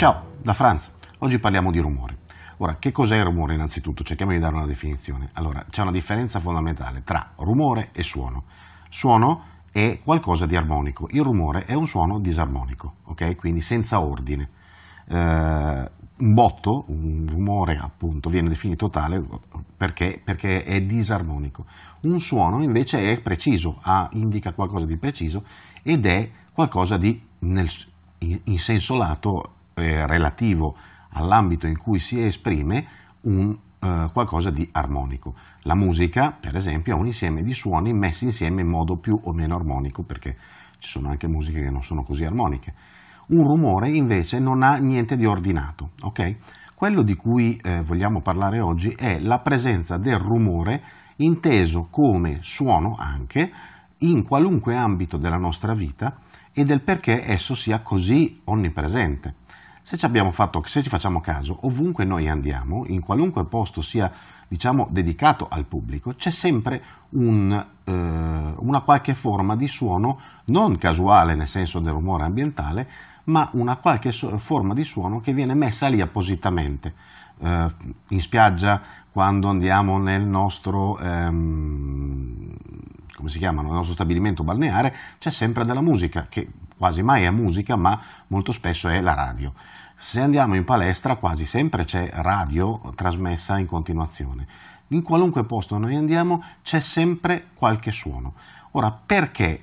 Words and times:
Ciao, 0.00 0.28
da 0.40 0.54
Franz. 0.54 0.90
Oggi 1.18 1.38
parliamo 1.38 1.70
di 1.70 1.78
rumore. 1.78 2.20
Ora, 2.56 2.76
che 2.78 2.90
cos'è 2.90 3.16
il 3.16 3.24
rumore 3.24 3.52
innanzitutto? 3.52 4.02
Cerchiamo 4.02 4.32
di 4.32 4.38
dare 4.38 4.54
una 4.54 4.64
definizione. 4.64 5.28
Allora, 5.34 5.62
c'è 5.68 5.82
una 5.82 5.90
differenza 5.90 6.40
fondamentale 6.40 7.02
tra 7.04 7.32
rumore 7.36 7.90
e 7.92 8.02
suono. 8.02 8.44
Suono 8.88 9.42
è 9.70 10.00
qualcosa 10.02 10.46
di 10.46 10.56
armonico, 10.56 11.06
il 11.10 11.20
rumore 11.20 11.66
è 11.66 11.74
un 11.74 11.86
suono 11.86 12.18
disarmonico, 12.18 12.94
ok? 13.04 13.36
Quindi 13.36 13.60
senza 13.60 14.00
ordine. 14.00 14.48
Eh, 15.06 15.16
un 15.16 16.32
botto, 16.32 16.84
un 16.86 17.26
rumore 17.28 17.76
appunto, 17.76 18.30
viene 18.30 18.48
definito 18.48 18.88
tale 18.88 19.22
perché, 19.76 20.18
perché, 20.24 20.64
è 20.64 20.80
disarmonico. 20.80 21.66
Un 22.04 22.18
suono 22.20 22.62
invece 22.62 23.12
è 23.12 23.20
preciso, 23.20 23.76
ha, 23.82 24.08
indica 24.12 24.54
qualcosa 24.54 24.86
di 24.86 24.96
preciso 24.96 25.44
ed 25.82 26.06
è 26.06 26.30
qualcosa 26.54 26.96
di, 26.96 27.22
nel, 27.40 27.68
in 28.20 28.58
senso 28.58 28.96
lato, 28.96 29.56
eh, 29.80 30.06
relativo 30.06 30.76
all'ambito 31.12 31.66
in 31.66 31.76
cui 31.76 31.98
si 31.98 32.22
esprime 32.22 32.86
un, 33.22 33.56
eh, 33.80 34.10
qualcosa 34.12 34.50
di 34.50 34.68
armonico. 34.72 35.34
La 35.62 35.74
musica, 35.74 36.36
per 36.38 36.54
esempio, 36.54 36.94
è 36.94 36.98
un 36.98 37.06
insieme 37.06 37.42
di 37.42 37.52
suoni 37.52 37.92
messi 37.92 38.24
insieme 38.24 38.60
in 38.60 38.68
modo 38.68 38.96
più 38.96 39.18
o 39.20 39.32
meno 39.32 39.56
armonico, 39.56 40.02
perché 40.02 40.36
ci 40.78 40.88
sono 40.88 41.08
anche 41.08 41.26
musiche 41.26 41.62
che 41.62 41.70
non 41.70 41.82
sono 41.82 42.02
così 42.02 42.24
armoniche. 42.24 42.74
Un 43.28 43.44
rumore 43.44 43.90
invece 43.90 44.38
non 44.38 44.62
ha 44.62 44.76
niente 44.76 45.16
di 45.16 45.24
ordinato. 45.24 45.90
Okay? 46.02 46.36
Quello 46.74 47.02
di 47.02 47.14
cui 47.14 47.56
eh, 47.56 47.82
vogliamo 47.82 48.20
parlare 48.22 48.60
oggi 48.60 48.90
è 48.90 49.18
la 49.18 49.40
presenza 49.40 49.98
del 49.98 50.18
rumore 50.18 50.82
inteso 51.16 51.88
come 51.90 52.38
suono 52.40 52.96
anche 52.98 53.52
in 53.98 54.24
qualunque 54.24 54.76
ambito 54.76 55.18
della 55.18 55.36
nostra 55.36 55.74
vita 55.74 56.18
e 56.52 56.64
del 56.64 56.82
perché 56.82 57.22
esso 57.24 57.54
sia 57.54 57.80
così 57.80 58.40
onnipresente. 58.44 59.34
Se 59.82 59.96
ci, 59.96 60.06
fatto, 60.32 60.62
se 60.66 60.82
ci, 60.82 60.88
facciamo 60.88 61.20
caso, 61.20 61.58
ovunque 61.62 62.04
noi 62.04 62.28
andiamo, 62.28 62.84
in 62.86 63.00
qualunque 63.00 63.44
posto 63.46 63.80
sia 63.82 64.12
diciamo, 64.46 64.88
dedicato 64.90 65.46
al 65.48 65.64
pubblico, 65.64 66.14
c'è 66.14 66.30
sempre 66.30 66.82
un, 67.10 67.66
eh, 67.84 67.92
una 67.92 68.80
qualche 68.80 69.14
forma 69.14 69.56
di 69.56 69.68
suono, 69.68 70.20
non 70.46 70.76
casuale 70.76 71.34
nel 71.34 71.48
senso 71.48 71.80
del 71.80 71.92
rumore 71.92 72.24
ambientale, 72.24 72.88
ma 73.24 73.48
una 73.52 73.76
qualche 73.76 74.12
so- 74.12 74.36
forma 74.38 74.74
di 74.74 74.84
suono 74.84 75.20
che 75.20 75.32
viene 75.32 75.54
messa 75.54 75.88
lì 75.88 76.00
appositamente. 76.00 76.94
Eh, 77.38 77.68
in 78.08 78.20
spiaggia, 78.20 78.82
quando 79.10 79.48
andiamo 79.48 79.98
nel 79.98 80.26
nostro, 80.26 80.98
ehm, 80.98 82.54
chiama, 83.38 83.62
nel 83.62 83.72
nostro 83.72 83.94
stabilimento 83.94 84.44
balneare, 84.44 84.94
c'è 85.18 85.30
sempre 85.30 85.64
della 85.64 85.82
musica, 85.82 86.26
che 86.28 86.48
quasi 86.80 87.02
mai 87.02 87.24
è 87.24 87.30
musica, 87.30 87.76
ma 87.76 88.00
molto 88.28 88.52
spesso 88.52 88.88
è 88.88 89.02
la 89.02 89.12
radio. 89.12 89.52
Se 89.98 90.18
andiamo 90.18 90.54
in 90.54 90.64
palestra 90.64 91.16
quasi 91.16 91.44
sempre 91.44 91.84
c'è 91.84 92.08
radio 92.10 92.80
trasmessa 92.94 93.58
in 93.58 93.66
continuazione. 93.66 94.46
In 94.88 95.02
qualunque 95.02 95.44
posto 95.44 95.76
noi 95.76 95.94
andiamo 95.94 96.42
c'è 96.62 96.80
sempre 96.80 97.48
qualche 97.52 97.92
suono. 97.92 98.32
Ora, 98.70 98.90
perché 98.92 99.62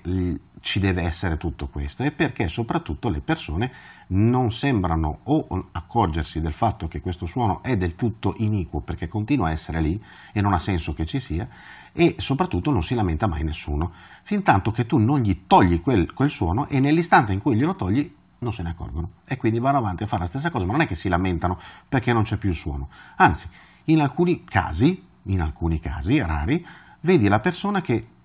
ci 0.68 0.82
deve 0.82 1.04
essere 1.04 1.38
tutto 1.38 1.70
questo? 1.70 2.04
E 2.04 2.12
perché 2.12 2.50
soprattutto 2.50 3.08
le 3.08 3.22
persone 3.22 3.72
non 4.08 4.52
sembrano 4.52 5.20
o 5.24 5.70
accorgersi 5.72 6.42
del 6.42 6.52
fatto 6.52 6.90
che 6.90 7.00
questo 7.00 7.26
suono 7.26 7.64
è 7.64 7.78
del 7.78 7.96
tutto 7.96 8.34
iniquo 8.36 8.82
perché 8.82 9.08
continua 9.08 9.48
a 9.48 9.52
essere 9.52 9.80
lì 9.80 10.04
e 10.34 10.42
non 10.42 10.52
ha 10.52 10.60
senso 10.60 10.94
che 10.94 11.06
ci 11.06 11.22
sia 11.22 11.48
e 11.94 12.16
soprattutto 12.18 12.70
non 12.70 12.84
si 12.84 12.96
lamenta 12.96 13.28
mai 13.28 13.46
nessuno, 13.46 13.94
fin 14.24 14.44
tanto 14.44 14.72
che 14.72 14.86
tu 14.86 14.98
non 14.98 15.22
gli 15.22 15.46
togli 15.48 15.80
quel, 15.80 16.12
quel 16.12 16.30
suono 16.30 16.68
e 16.68 16.82
nell'istante 16.82 17.32
in 17.32 17.40
cui 17.40 17.56
glielo 17.56 17.78
togli 17.78 18.14
non 18.40 18.52
se 18.52 18.62
ne 18.62 18.72
accorgono 18.72 19.12
e 19.26 19.38
quindi 19.38 19.60
vanno 19.60 19.78
avanti 19.78 20.04
a 20.04 20.08
fare 20.08 20.24
la 20.24 20.28
stessa 20.28 20.50
cosa, 20.50 20.66
ma 20.66 20.74
non 20.74 20.82
è 20.82 20.88
che 20.88 20.96
si 20.96 21.08
lamentano 21.08 21.62
perché 21.88 22.12
non 22.12 22.24
c'è 22.24 22.36
più 22.36 22.50
il 22.50 22.56
suono. 22.56 22.90
Anzi, 23.16 23.48
in 23.86 24.02
alcuni 24.02 24.44
casi, 24.44 25.02
in 25.24 25.40
alcuni 25.40 25.80
casi 25.80 26.20
rari, 26.20 26.66
vedi 27.00 27.30
la 27.30 27.40
persona 27.40 27.80
che 27.80 28.16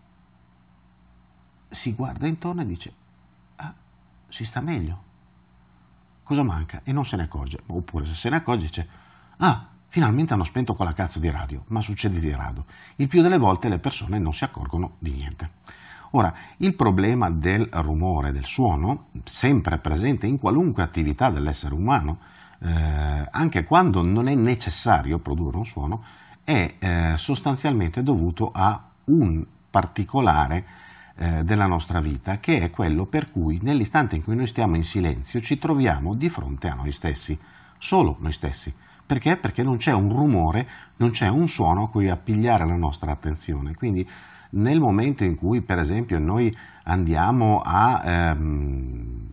si 1.73 1.95
guarda 1.95 2.27
intorno 2.27 2.63
e 2.63 2.67
dice 2.67 2.93
ah, 3.57 3.75
si 4.29 4.45
sta 4.45 4.61
meglio. 4.61 5.11
Cosa 6.23 6.43
manca? 6.43 6.83
E 6.85 6.93
non 6.93 7.05
se 7.05 7.17
ne 7.17 7.25
accorge. 7.25 7.61
Oppure 7.67 8.07
se 8.07 8.15
se 8.15 8.31
ne 8.31 8.37
accorge 8.37 8.67
dice 8.67 8.89
ah, 9.39 9.67
finalmente 9.89 10.33
hanno 10.33 10.45
spento 10.45 10.75
quella 10.75 10.93
cazzo 10.93 11.19
di 11.19 11.31
radio, 11.31 11.65
ma 11.69 11.81
succede 11.81 12.21
di 12.21 12.31
rado. 12.31 12.67
Il 12.97 13.09
più 13.09 13.21
delle 13.23 13.39
volte 13.39 13.69
le 13.69 13.79
persone 13.79 14.19
non 14.19 14.33
si 14.33 14.45
accorgono 14.45 14.97
di 14.99 15.13
niente. 15.13 15.51
Ora, 16.15 16.35
il 16.59 16.75
problema 16.75 17.31
del 17.31 17.69
rumore, 17.73 18.33
del 18.33 18.45
suono, 18.45 19.07
sempre 19.25 19.79
presente 19.79 20.27
in 20.27 20.39
qualunque 20.39 20.83
attività 20.83 21.31
dell'essere 21.31 21.75
umano, 21.75 22.19
eh, 22.59 23.29
anche 23.31 23.65
quando 23.65 24.03
non 24.03 24.29
è 24.29 24.35
necessario 24.35 25.19
produrre 25.19 25.57
un 25.57 25.67
suono, 25.67 26.05
è 26.45 26.75
eh, 26.79 27.15
sostanzialmente 27.17 28.03
dovuto 28.03 28.51
a 28.53 28.89
un 29.05 29.45
particolare 29.71 30.65
eh, 31.17 31.45
della 31.45 31.67
nostra 31.67 32.01
vita, 32.01 32.39
che 32.39 32.61
è 32.61 32.71
quello 32.71 33.07
per 33.07 33.31
cui 33.31 33.59
nell'istante 33.63 34.17
in 34.17 34.25
cui 34.25 34.37
noi 34.37 34.47
stiamo 34.47 34.77
in 34.77 34.85
silenzio 34.85 35.41
ci 35.41 35.59
troviamo 35.59 36.15
di 36.15 36.29
fronte 36.29 36.69
a 36.69 36.75
noi 36.75 36.93
stessi, 36.93 37.39
solo 37.79 38.17
noi 38.21 38.33
stessi. 38.33 38.73
Perché? 39.05 39.37
Perché 39.37 39.63
non 39.63 39.77
c'è 39.77 39.93
un 39.93 40.09
rumore, 40.09 40.67
non 40.97 41.11
c'è 41.11 41.29
un 41.29 41.49
suono 41.49 41.85
a 41.85 41.89
cui 41.91 42.09
appigliare 42.09 42.65
la 42.65 42.77
nostra 42.77 43.11
attenzione. 43.11 43.75
Quindi 43.75 44.09
nel 44.51 44.81
momento 44.81 45.25
in 45.25 45.37
cui, 45.37 45.61
per 45.61 45.79
esempio, 45.79 46.19
noi 46.19 46.57
andiamo 46.85 47.61
a, 47.63 48.03
ehm, 48.05 49.29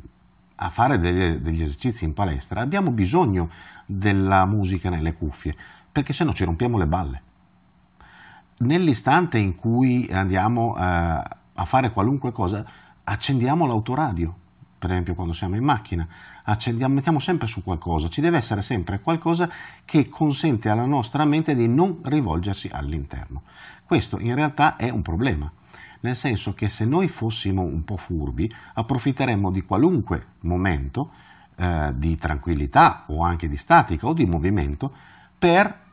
a 0.55 0.69
fare 0.69 0.99
degli, 0.99 1.37
degli, 1.37 1.61
esercizi 1.61 2.03
in 2.03 2.13
palestra, 2.13 2.61
abbiamo 2.61 2.91
bisogno 2.91 3.49
della 3.85 4.45
musica 4.45 4.89
nelle 4.89 5.13
cuffie, 5.13 5.55
perché 5.91 6.13
se 6.13 6.23
no 6.23 6.33
ci 6.33 6.43
rompiamo 6.43 6.77
le 6.77 6.87
balle. 6.87 7.21
Nell'istante 8.57 9.37
in 9.37 9.55
cui 9.55 10.09
andiamo 10.11 10.75
eh, 10.77 11.21
a 11.59 11.65
fare 11.65 11.91
qualunque 11.91 12.31
cosa, 12.31 12.65
accendiamo 13.03 13.65
l'autoradio, 13.65 14.33
per 14.79 14.91
esempio 14.91 15.13
quando 15.13 15.33
siamo 15.33 15.57
in 15.57 15.63
macchina, 15.63 16.07
accendiamo, 16.43 16.93
mettiamo 16.93 17.19
sempre 17.19 17.47
su 17.47 17.63
qualcosa, 17.63 18.07
ci 18.07 18.21
deve 18.21 18.37
essere 18.37 18.61
sempre 18.61 19.01
qualcosa 19.01 19.49
che 19.83 20.07
consente 20.07 20.69
alla 20.69 20.85
nostra 20.85 21.25
mente 21.25 21.55
di 21.55 21.67
non 21.67 21.99
rivolgersi 22.03 22.69
all'interno. 22.71 23.43
Questo 23.83 24.19
in 24.19 24.35
realtà 24.35 24.77
è 24.77 24.89
un 24.89 25.01
problema, 25.01 25.51
nel 26.01 26.15
senso 26.15 26.53
che 26.53 26.69
se 26.69 26.85
noi 26.85 27.09
fossimo 27.09 27.61
un 27.61 27.83
po' 27.83 27.97
furbi, 27.97 28.49
approfitteremmo 28.75 29.51
di 29.51 29.63
qualunque 29.63 30.27
momento 30.41 31.11
eh, 31.57 31.91
di 31.93 32.17
tranquillità 32.17 33.03
o 33.07 33.21
anche 33.21 33.49
di 33.49 33.57
statica 33.57 34.07
o 34.07 34.13
di 34.13 34.25
movimento 34.25 34.93
per 35.37 35.87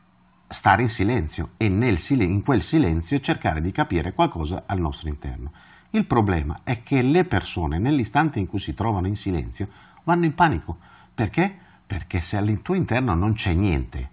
stare 0.49 0.83
in 0.83 0.89
silenzio 0.89 1.51
e 1.57 1.69
nel, 1.69 1.99
in 2.09 2.43
quel 2.43 2.63
silenzio 2.63 3.21
cercare 3.21 3.61
di 3.61 3.73
capire 3.73 4.13
qualcosa 4.13 4.65
al 4.67 4.79
nostro 4.79 5.09
interno. 5.09 5.53
Il 5.91 6.07
problema 6.07 6.61
è 6.63 6.83
che 6.83 7.03
le 7.03 7.25
persone 7.25 7.79
nell'istante 7.79 8.39
in 8.39 8.47
cui 8.47 8.59
si 8.59 8.75
trovano 8.75 9.07
in 9.07 9.17
silenzio 9.17 9.69
vanno 10.05 10.25
in 10.25 10.35
panico. 10.35 10.79
Perché? 11.15 11.55
Perché 11.87 12.21
se 12.21 12.37
al 12.37 12.61
tuo 12.63 12.75
interno 12.75 13.15
non 13.15 13.33
c'è 13.33 13.55
niente, 13.55 14.11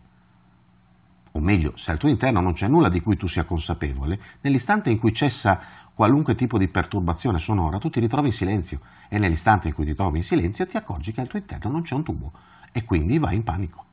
o 1.35 1.39
meglio, 1.39 1.75
se 1.75 1.91
al 1.91 1.97
tuo 1.97 2.09
interno 2.09 2.41
non 2.41 2.53
c'è 2.53 2.67
nulla 2.67 2.89
di 2.89 3.01
cui 3.01 3.17
tu 3.17 3.27
sia 3.27 3.43
consapevole, 3.43 4.19
nell'istante 4.41 4.91
in 4.91 4.99
cui 4.99 5.13
cessa 5.13 5.59
qualunque 5.93 6.35
tipo 6.35 6.57
di 6.57 6.67
perturbazione 6.67 7.39
sonora, 7.39 7.79
tu 7.79 7.89
ti 7.89 7.99
ritrovi 7.99 8.27
in 8.27 8.33
silenzio 8.33 8.79
e 9.09 9.17
nell'istante 9.17 9.67
in 9.67 9.73
cui 9.73 9.85
ti 9.85 9.95
trovi 9.95 10.19
in 10.19 10.23
silenzio 10.23 10.67
ti 10.67 10.77
accorgi 10.77 11.11
che 11.11 11.21
al 11.21 11.27
tuo 11.27 11.39
interno 11.39 11.71
non 11.71 11.81
c'è 11.81 11.95
un 11.95 12.03
tubo 12.03 12.31
e 12.71 12.83
quindi 12.83 13.17
vai 13.17 13.35
in 13.35 13.43
panico. 13.43 13.85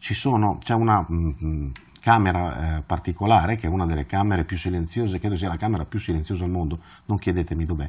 Sono, 0.00 0.58
c'è 0.58 0.74
una 0.74 1.04
mh, 1.06 1.14
mm, 1.14 1.30
mm, 1.44 1.70
camera 2.00 2.78
eh, 2.78 2.82
particolare, 2.82 3.56
che 3.56 3.66
è 3.66 3.70
una 3.70 3.86
delle 3.86 4.06
camere 4.06 4.44
più 4.44 4.56
silenziose, 4.56 5.18
credo 5.18 5.36
sia 5.36 5.48
la 5.48 5.56
camera 5.56 5.84
più 5.84 5.98
silenziosa 5.98 6.44
al 6.44 6.50
mondo, 6.50 6.80
non 7.06 7.18
chiedetemi 7.18 7.64
dov'è, 7.64 7.88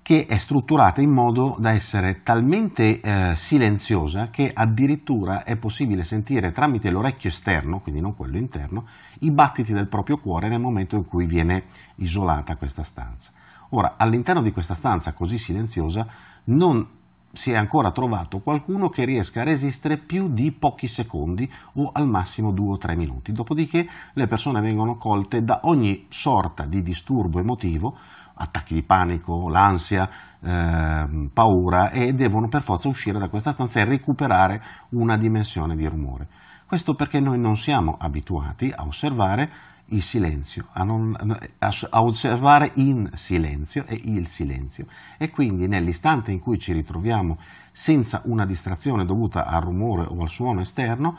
che 0.00 0.24
è 0.24 0.38
strutturata 0.38 1.02
in 1.02 1.10
modo 1.10 1.56
da 1.58 1.72
essere 1.72 2.22
talmente 2.22 3.00
eh, 3.00 3.36
silenziosa 3.36 4.30
che 4.30 4.50
addirittura 4.54 5.44
è 5.44 5.56
possibile 5.56 6.02
sentire 6.02 6.52
tramite 6.52 6.90
l'orecchio 6.90 7.28
esterno, 7.28 7.80
quindi 7.80 8.00
non 8.00 8.14
quello 8.14 8.38
interno, 8.38 8.86
i 9.20 9.30
battiti 9.30 9.74
del 9.74 9.88
proprio 9.88 10.16
cuore 10.16 10.48
nel 10.48 10.60
momento 10.60 10.96
in 10.96 11.04
cui 11.04 11.26
viene 11.26 11.64
isolata 11.96 12.56
questa 12.56 12.84
stanza. 12.84 13.32
Ora, 13.70 13.96
all'interno 13.98 14.40
di 14.40 14.50
questa 14.50 14.74
stanza 14.74 15.12
così 15.12 15.36
silenziosa 15.36 16.06
non 16.44 16.86
si 17.32 17.52
è 17.52 17.56
ancora 17.56 17.90
trovato 17.90 18.40
qualcuno 18.40 18.88
che 18.88 19.04
riesca 19.04 19.40
a 19.40 19.44
resistere 19.44 19.98
più 19.98 20.28
di 20.28 20.50
pochi 20.50 20.88
secondi 20.88 21.50
o 21.74 21.90
al 21.92 22.08
massimo 22.08 22.50
due 22.50 22.72
o 22.72 22.78
tre 22.78 22.96
minuti. 22.96 23.32
Dopodiché 23.32 23.86
le 24.12 24.26
persone 24.26 24.60
vengono 24.60 24.96
colte 24.96 25.44
da 25.44 25.60
ogni 25.64 26.06
sorta 26.08 26.64
di 26.64 26.82
disturbo 26.82 27.38
emotivo, 27.38 27.96
attacchi 28.34 28.74
di 28.74 28.82
panico, 28.82 29.48
l'ansia, 29.48 30.08
eh, 30.40 31.28
paura 31.32 31.90
e 31.90 32.12
devono 32.14 32.48
per 32.48 32.62
forza 32.62 32.88
uscire 32.88 33.18
da 33.18 33.28
questa 33.28 33.52
stanza 33.52 33.80
e 33.80 33.84
recuperare 33.84 34.62
una 34.90 35.16
dimensione 35.16 35.76
di 35.76 35.86
rumore. 35.86 36.28
Questo 36.66 36.94
perché 36.94 37.18
noi 37.18 37.38
non 37.38 37.56
siamo 37.56 37.96
abituati 37.98 38.72
a 38.74 38.84
osservare 38.86 39.50
il 39.90 40.02
silenzio, 40.02 40.66
a, 40.72 40.82
non, 40.82 41.16
a, 41.58 42.02
osservare 42.02 42.72
in 42.74 43.10
silenzio 43.14 43.84
e 43.86 44.00
il 44.04 44.26
silenzio. 44.26 44.86
E 45.16 45.30
quindi 45.30 45.66
nell'istante 45.66 46.32
in 46.32 46.40
cui 46.40 46.58
ci 46.58 46.72
ritroviamo 46.72 47.38
senza 47.72 48.22
una 48.24 48.44
distrazione 48.44 49.04
dovuta 49.04 49.46
al 49.46 49.62
rumore 49.62 50.04
o 50.08 50.20
al 50.20 50.28
suono 50.28 50.60
esterno, 50.60 51.16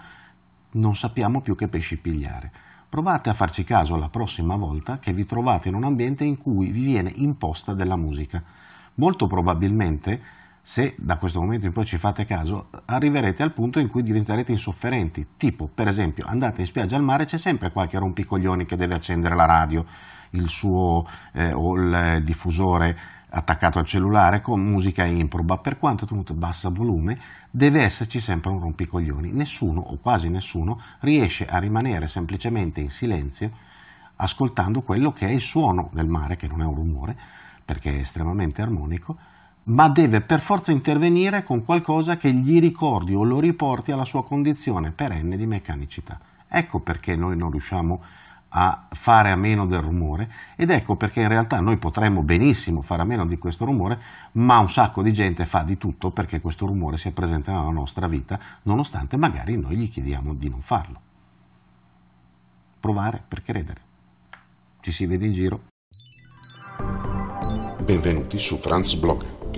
non 0.71 0.95
sappiamo 0.95 1.41
più 1.41 1.55
che 1.55 1.67
pesci 1.67 1.97
pigliare. 1.97 2.51
Provate 2.89 3.29
a 3.29 3.33
farci 3.33 3.63
caso 3.63 3.95
la 3.95 4.09
prossima 4.09 4.55
volta 4.55 4.99
che 4.99 5.13
vi 5.13 5.25
trovate 5.25 5.69
in 5.69 5.75
un 5.75 5.83
ambiente 5.83 6.23
in 6.23 6.37
cui 6.37 6.71
vi 6.71 6.83
viene 6.83 7.11
imposta 7.15 7.73
della 7.73 7.95
musica. 7.95 8.43
Molto 8.95 9.27
probabilmente 9.27 10.21
se 10.69 10.93
da 10.99 11.17
questo 11.17 11.41
momento 11.41 11.65
in 11.65 11.71
poi 11.71 11.83
ci 11.83 11.97
fate 11.97 12.25
caso, 12.25 12.67
arriverete 12.85 13.41
al 13.41 13.53
punto 13.53 13.79
in 13.79 13.87
cui 13.87 14.03
diventerete 14.03 14.51
insofferenti. 14.51 15.29
Tipo, 15.35 15.65
per 15.65 15.87
esempio, 15.87 16.25
andate 16.27 16.61
in 16.61 16.67
spiaggia 16.67 16.95
al 16.95 17.01
mare, 17.01 17.25
c'è 17.25 17.39
sempre 17.39 17.71
qualche 17.71 17.97
rompicoglioni 17.97 18.67
che 18.67 18.75
deve 18.75 18.93
accendere 18.93 19.33
la 19.33 19.45
radio, 19.45 19.83
il 20.31 20.47
suo 20.47 21.07
eh, 21.33 21.53
o 21.53 21.75
il 21.75 22.21
diffusore 22.23 22.95
attaccato 23.29 23.79
al 23.79 23.85
cellulare 23.87 24.41
con 24.41 24.61
musica 24.61 25.05
improba, 25.05 25.57
per 25.57 25.79
quanto 25.79 26.05
tenuto 26.05 26.35
bassa 26.35 26.69
volume, 26.69 27.19
deve 27.49 27.81
esserci 27.81 28.19
sempre 28.19 28.51
un 28.51 28.59
rompicoglioni. 28.59 29.31
Nessuno 29.31 29.81
o 29.81 29.97
quasi 29.97 30.29
nessuno 30.29 30.79
riesce 30.99 31.47
a 31.47 31.57
rimanere 31.57 32.07
semplicemente 32.07 32.79
in 32.79 32.91
silenzio 32.91 33.51
ascoltando 34.17 34.83
quello 34.83 35.13
che 35.13 35.25
è 35.25 35.31
il 35.31 35.41
suono 35.41 35.89
del 35.93 36.05
mare, 36.05 36.35
che 36.35 36.45
non 36.45 36.61
è 36.61 36.65
un 36.65 36.75
rumore, 36.75 37.17
perché 37.65 37.91
è 37.91 38.01
estremamente 38.01 38.61
armonico, 38.61 39.17
ma 39.69 39.87
deve 39.87 40.21
per 40.21 40.41
forza 40.41 40.71
intervenire 40.71 41.43
con 41.43 41.63
qualcosa 41.63 42.17
che 42.17 42.31
gli 42.33 42.59
ricordi 42.59 43.13
o 43.13 43.23
lo 43.23 43.39
riporti 43.39 43.91
alla 43.91 44.05
sua 44.05 44.23
condizione 44.23 44.91
perenne 44.91 45.37
di 45.37 45.45
meccanicità. 45.45 46.19
Ecco 46.47 46.79
perché 46.79 47.15
noi 47.15 47.37
non 47.37 47.51
riusciamo 47.51 48.01
a 48.51 48.87
fare 48.89 49.29
a 49.29 49.35
meno 49.35 49.67
del 49.67 49.81
rumore 49.81 50.31
ed 50.55 50.71
ecco 50.71 50.95
perché 50.95 51.21
in 51.21 51.27
realtà 51.27 51.59
noi 51.59 51.77
potremmo 51.77 52.23
benissimo 52.23 52.81
fare 52.81 53.03
a 53.03 53.05
meno 53.05 53.27
di 53.27 53.37
questo 53.37 53.65
rumore, 53.65 54.01
ma 54.33 54.57
un 54.57 54.69
sacco 54.69 55.03
di 55.03 55.13
gente 55.13 55.45
fa 55.45 55.61
di 55.61 55.77
tutto 55.77 56.09
perché 56.09 56.41
questo 56.41 56.65
rumore 56.65 56.97
sia 56.97 57.11
presente 57.11 57.51
nella 57.51 57.69
nostra 57.69 58.07
vita, 58.07 58.39
nonostante 58.63 59.17
magari 59.17 59.55
noi 59.55 59.75
gli 59.75 59.89
chiediamo 59.89 60.33
di 60.33 60.49
non 60.49 60.61
farlo. 60.61 60.99
Provare 62.79 63.21
per 63.27 63.43
credere. 63.43 63.81
Ci 64.79 64.91
si 64.91 65.05
vede 65.05 65.25
in 65.27 65.33
giro. 65.33 65.61
Benvenuti 67.83 68.39
su 68.39 68.57
Franz 68.57 68.95
Blog 68.95 69.38